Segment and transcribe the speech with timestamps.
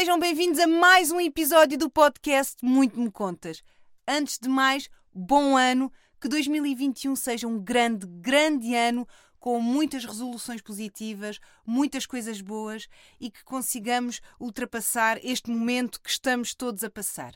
[0.00, 3.62] sejam bem-vindos a mais um episódio do podcast Muito Me Contas.
[4.08, 9.06] Antes de mais, bom ano, que 2021 seja um grande, grande ano
[9.38, 12.88] com muitas resoluções positivas, muitas coisas boas
[13.20, 17.34] e que consigamos ultrapassar este momento que estamos todos a passar.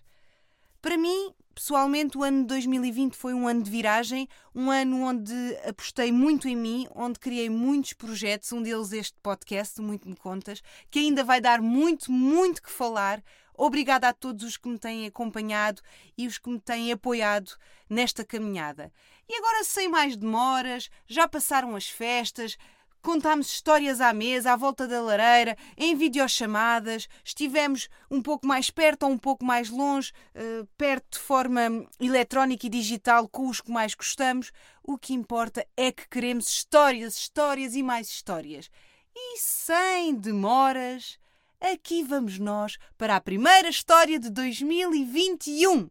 [0.80, 5.32] Para mim, pessoalmente, o ano de 2020 foi um ano de viragem, um ano onde
[5.66, 10.62] apostei muito em mim, onde criei muitos projetos, um deles este podcast, Muito Me Contas,
[10.90, 13.22] que ainda vai dar muito, muito que falar.
[13.56, 15.80] Obrigada a todos os que me têm acompanhado
[16.18, 17.52] e os que me têm apoiado
[17.88, 18.92] nesta caminhada.
[19.28, 22.58] E agora, sem mais demoras, já passaram as festas,
[23.04, 29.04] contámos histórias à mesa, à volta da lareira, em videochamadas, estivemos um pouco mais perto
[29.04, 31.60] ou um pouco mais longe, uh, perto de forma
[32.00, 34.50] eletrónica e digital com os que mais gostamos.
[34.82, 38.70] O que importa é que queremos histórias, histórias e mais histórias.
[39.14, 41.18] E sem demoras,
[41.60, 45.90] aqui vamos nós para a primeira história de 2021.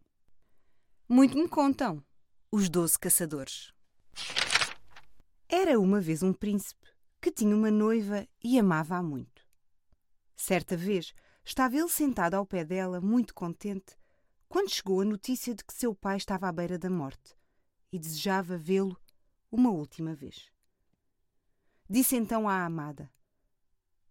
[1.07, 2.03] Muito me contam
[2.51, 3.71] os Doze Caçadores.
[5.47, 6.82] Era uma vez um príncipe
[7.23, 9.47] que tinha uma noiva e amava-a muito.
[10.35, 11.13] Certa vez
[11.45, 13.97] estava ele sentado ao pé dela, muito contente,
[14.49, 17.33] quando chegou a notícia de que seu pai estava à beira da morte
[17.93, 18.99] e desejava vê-lo
[19.49, 20.51] uma última vez.
[21.89, 23.09] Disse então à amada: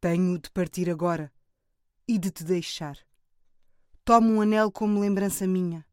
[0.00, 1.30] Tenho de partir agora
[2.08, 2.96] e de te deixar.
[4.06, 5.86] Toma um anel como lembrança minha.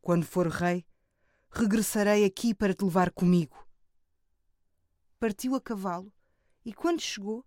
[0.00, 0.86] Quando for rei,
[1.50, 3.63] regressarei aqui para te levar comigo
[5.18, 6.12] partiu a cavalo
[6.64, 7.44] e, quando chegou,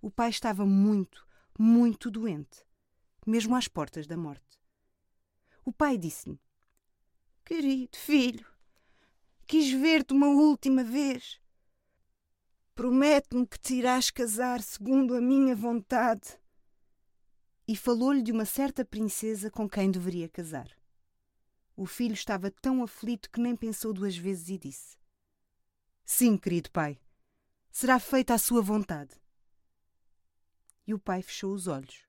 [0.00, 1.26] o pai estava muito,
[1.58, 2.64] muito doente,
[3.26, 4.58] mesmo às portas da morte.
[5.64, 6.40] O pai disse-lhe:
[7.44, 8.46] Querido filho,
[9.46, 11.40] quis ver-te uma última vez.
[12.74, 16.38] Promete-me que te irás casar segundo a minha vontade.
[17.68, 20.70] E falou-lhe de uma certa princesa com quem deveria casar.
[21.76, 24.99] O filho estava tão aflito que nem pensou duas vezes e disse:
[26.04, 27.00] Sim, querido pai,
[27.70, 29.14] será feita a sua vontade.
[30.86, 32.04] E o pai fechou os olhos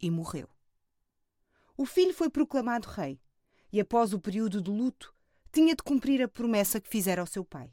[0.00, 0.48] e morreu.
[1.76, 3.20] O filho foi proclamado rei
[3.72, 5.14] e, após o período de luto,
[5.52, 7.72] tinha de cumprir a promessa que fizera ao seu pai.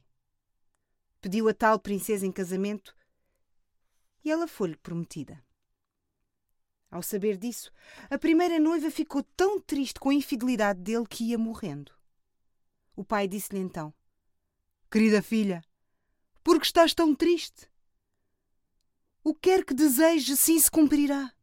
[1.22, 2.96] Pediu a tal princesa em casamento
[4.24, 5.44] e ela foi-lhe prometida.
[6.90, 7.72] Ao saber disso,
[8.10, 11.92] a primeira noiva ficou tão triste com a infidelidade dele que ia morrendo.
[12.96, 13.94] O pai disse-lhe então:
[14.90, 15.62] Querida filha,
[16.42, 17.70] porque estás tão triste?
[19.22, 21.34] O que quer que deseje, sim se cumprirá.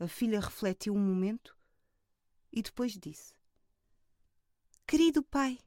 [0.00, 1.56] A filha refletiu um momento
[2.52, 3.34] e depois disse:
[4.84, 5.60] Querido pai,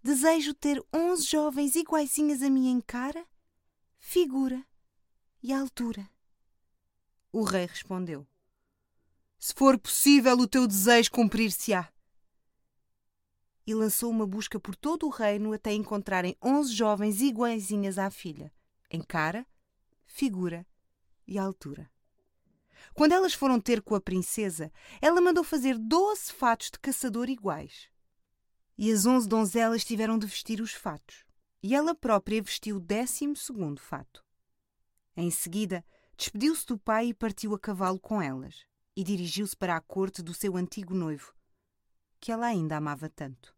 [0.00, 3.26] desejo ter onze jovens iguaizinhas a mim em cara,
[3.98, 4.64] figura
[5.42, 6.08] e altura.
[7.32, 8.24] O rei respondeu:
[9.36, 11.92] Se for possível, o teu desejo cumprir-se-á
[13.68, 18.50] e lançou uma busca por todo o reino até encontrarem onze jovens iguaizinhas à filha,
[18.90, 19.46] em cara,
[20.06, 20.66] figura
[21.26, 21.90] e altura.
[22.94, 27.90] Quando elas foram ter com a princesa, ela mandou fazer doze fatos de caçador iguais.
[28.78, 31.26] E as onze donzelas tiveram de vestir os fatos,
[31.62, 34.24] e ela própria vestiu o décimo segundo fato.
[35.14, 35.84] Em seguida,
[36.16, 38.64] despediu-se do pai e partiu a cavalo com elas,
[38.96, 41.34] e dirigiu-se para a corte do seu antigo noivo,
[42.18, 43.57] que ela ainda amava tanto.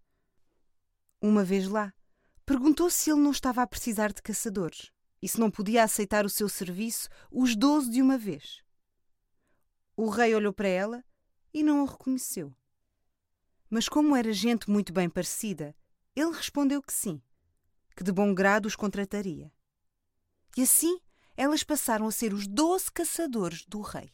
[1.22, 1.92] Uma vez lá,
[2.46, 6.30] perguntou se ele não estava a precisar de caçadores e se não podia aceitar o
[6.30, 8.62] seu serviço os doze de uma vez.
[9.94, 11.04] O rei olhou para ela
[11.52, 12.56] e não o reconheceu.
[13.68, 15.76] Mas, como era gente muito bem parecida,
[16.16, 17.20] ele respondeu que sim,
[17.94, 19.52] que de bom grado os contrataria.
[20.56, 20.98] E assim
[21.36, 24.10] elas passaram a ser os doze caçadores do rei.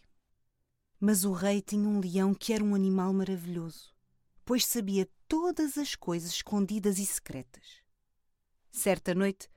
[0.99, 3.97] Mas o rei tinha um leão que era um animal maravilhoso
[4.47, 7.83] pois sabia todas as coisas escondidas e secretas.
[8.71, 9.49] Certa noite,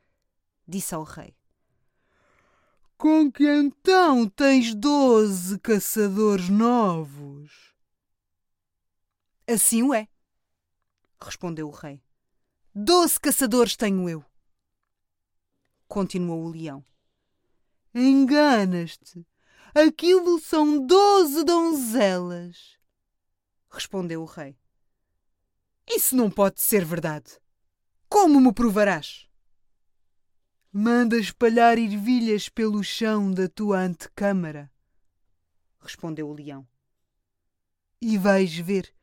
[0.67, 1.35] disse ao rei:
[2.97, 7.73] Com que então tens doze caçadores novos?
[9.47, 10.07] Assim o é,
[11.21, 12.01] respondeu o rei.
[12.73, 14.23] Doze caçadores tenho eu.
[15.87, 16.85] Continuou o leão.
[17.93, 19.25] Enganas-te.
[19.73, 22.77] Aquilo são doze donzelas,
[23.69, 24.58] respondeu o rei.
[25.89, 27.39] Isso não pode ser verdade.
[28.07, 29.27] Como me provarás?
[30.71, 34.71] Manda espalhar ervilhas pelo chão da tua antecâmara,
[35.79, 36.67] respondeu o leão.
[37.99, 38.93] E vais ver.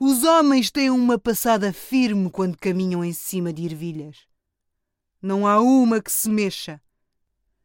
[0.00, 4.26] Os homens têm uma passada firme quando caminham em cima de ervilhas.
[5.22, 6.82] Não há uma que se mexa.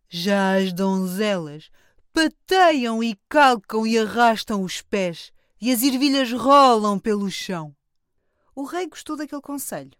[0.08, 1.72] Já as donzelas
[2.14, 7.76] pateiam e calcam e arrastam os pés, e as ervilhas rolam pelo chão.
[8.62, 9.98] O rei gostou daquele conselho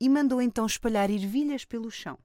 [0.00, 2.18] e mandou então espalhar ervilhas pelo chão.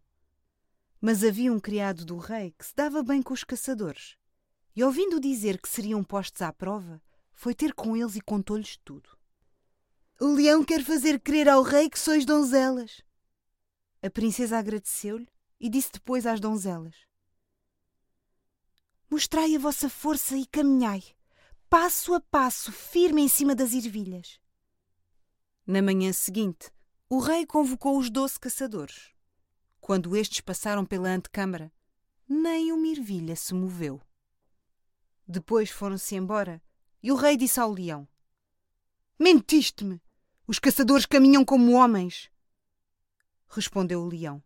[0.99, 4.17] Mas havia um criado do rei que se dava bem com os caçadores,
[4.75, 6.99] e ouvindo dizer que seriam postos à prova,
[7.31, 9.07] foi ter com eles e contou-lhes tudo.
[10.19, 13.03] O leão quer fazer crer ao rei que sois donzelas.
[14.01, 16.95] A princesa agradeceu-lhe e disse depois às donzelas:
[19.11, 21.03] Mostrai a vossa força e caminhai,
[21.69, 24.39] passo a passo, firme em cima das ervilhas.
[25.67, 26.71] Na manhã seguinte,
[27.09, 29.11] o rei convocou os doze caçadores.
[29.81, 31.69] Quando estes passaram pela antecâmara,
[32.25, 34.01] nem uma ervilha se moveu.
[35.27, 36.61] Depois foram-se embora
[37.03, 38.07] e o rei disse ao leão:
[39.19, 40.01] Mentiste-me!
[40.47, 42.31] Os caçadores caminham como homens.
[43.49, 44.41] Respondeu o leão.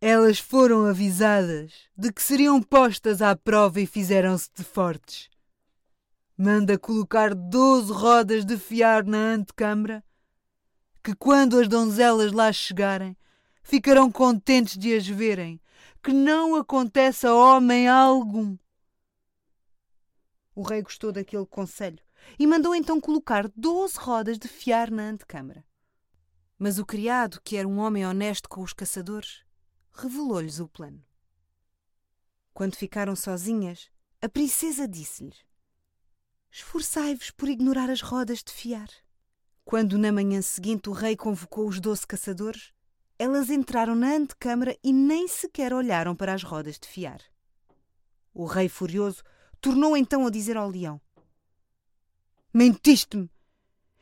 [0.00, 5.28] Elas foram avisadas de que seriam postas à prova e fizeram-se de fortes.
[6.38, 10.04] Manda colocar doze rodas de fiar na antecâmara,
[11.02, 13.16] que quando as donzelas lá chegarem,
[13.62, 15.60] ficarão contentes de as verem,
[16.02, 18.56] que não acontece a homem algum.
[20.54, 22.02] O rei gostou daquele conselho
[22.38, 25.64] e mandou então colocar doze rodas de fiar na antecâmara.
[26.58, 29.42] Mas o criado, que era um homem honesto com os caçadores,
[29.92, 31.02] revelou-lhes o plano.
[32.52, 35.38] Quando ficaram sozinhas, a princesa disse-lhes:
[36.50, 38.88] Esforçai-vos por ignorar as rodas de fiar.
[39.70, 42.72] Quando na manhã seguinte o rei convocou os doze caçadores,
[43.16, 47.20] elas entraram na antecâmara e nem sequer olharam para as rodas de fiar.
[48.34, 49.22] O rei, furioso,
[49.60, 51.00] tornou então a dizer ao leão:
[52.52, 53.30] Mentiste-me!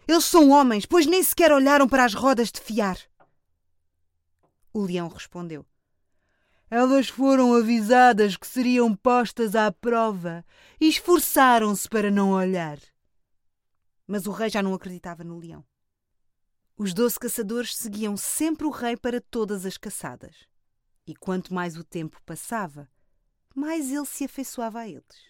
[0.08, 2.96] Eles são homens, pois nem sequer olharam para as rodas de fiar.
[4.72, 5.66] O leão respondeu:
[6.70, 10.42] Elas foram avisadas que seriam postas à prova
[10.80, 12.78] e esforçaram-se para não olhar.
[14.08, 15.64] Mas o rei já não acreditava no leão.
[16.76, 20.48] Os doze caçadores seguiam sempre o rei para todas as caçadas.
[21.06, 22.88] E quanto mais o tempo passava,
[23.54, 25.28] mais ele se afeiçoava a eles.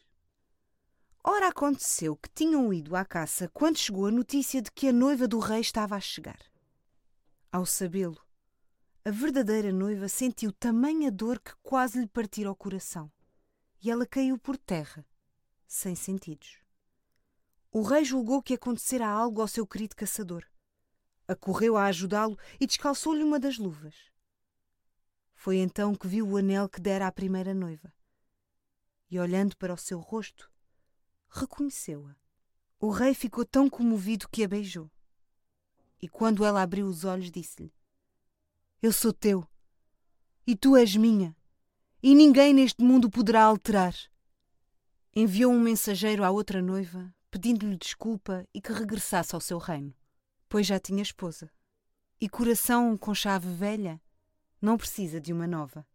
[1.25, 5.27] Ora, aconteceu que tinham ido à caça quando chegou a notícia de que a noiva
[5.27, 6.41] do rei estava a chegar.
[7.51, 8.21] Ao sabê-lo,
[9.05, 13.11] a verdadeira noiva sentiu tamanha dor que quase lhe partira o coração,
[13.83, 15.05] e ela caiu por terra,
[15.67, 16.68] sem sentidos.
[17.71, 20.45] O rei julgou que acontecera algo ao seu querido caçador.
[21.27, 23.95] Acorreu a ajudá-lo e descalçou-lhe uma das luvas.
[25.35, 27.93] Foi então que viu o anel que dera à primeira noiva.
[29.11, 30.51] E olhando para o seu rosto,
[31.29, 32.17] reconheceu-a.
[32.81, 34.91] O rei ficou tão comovido que a beijou.
[36.01, 37.75] E quando ela abriu os olhos, disse-lhe:
[38.81, 39.47] Eu sou teu,
[40.47, 41.37] e tu és minha,
[42.03, 43.95] e ninguém neste mundo poderá alterar.
[45.15, 49.95] Enviou um mensageiro à outra noiva, pedindo-lhe desculpa e que regressasse ao seu reino,
[50.49, 51.51] pois já tinha esposa.
[52.21, 54.01] E coração com chave velha
[54.61, 55.87] não precisa de uma nova.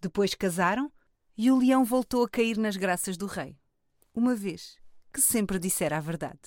[0.00, 0.92] Depois casaram
[1.36, 3.58] e o leão voltou a cair nas graças do rei
[4.18, 4.76] uma vez
[5.12, 6.40] que sempre dissera a verdade.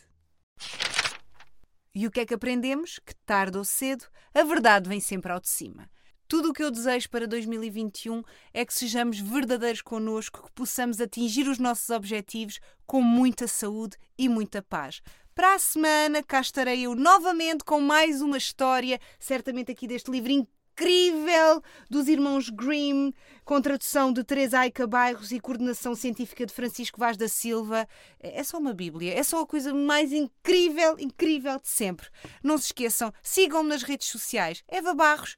[1.96, 3.00] E o que é que aprendemos?
[3.00, 5.90] Que tarde ou cedo a verdade vem sempre ao de cima.
[6.32, 8.24] Tudo o que eu desejo para 2021
[8.54, 12.58] é que sejamos verdadeiros connosco, que possamos atingir os nossos objetivos
[12.88, 15.02] com muita saúde e muita paz.
[15.36, 20.48] Para a semana, cá estarei eu novamente com mais uma história, certamente aqui deste livrinho
[20.74, 23.12] incrível dos irmãos Grimm,
[23.44, 27.86] com tradução de Teresa Aica Bairros e coordenação científica de Francisco Vaz da Silva.
[28.22, 32.08] É só uma Bíblia, é só a coisa mais incrível, incrível de sempre.
[32.42, 34.64] Não se esqueçam, sigam-me nas redes sociais.
[34.70, 35.36] Eva Barros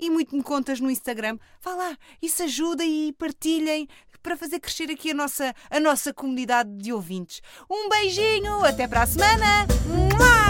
[0.00, 1.38] e muito me contas no Instagram.
[1.62, 3.88] Vá lá, isso ajuda e partilhem
[4.22, 7.40] para fazer crescer aqui a nossa, a nossa comunidade de ouvintes.
[7.70, 9.66] Um beijinho, até para a semana!
[9.86, 10.49] Mua!